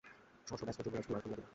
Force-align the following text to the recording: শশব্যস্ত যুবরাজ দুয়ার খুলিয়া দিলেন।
শশব্যস্ত 0.47 0.79
যুবরাজ 0.85 1.05
দুয়ার 1.07 1.21
খুলিয়া 1.23 1.37
দিলেন। 1.37 1.49